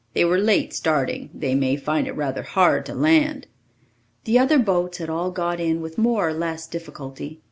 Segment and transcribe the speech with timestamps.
[0.15, 1.29] "They were late starting.
[1.31, 3.45] They may find it rather hard to land."
[4.23, 7.39] The other boats had all got in with more or less difficulty.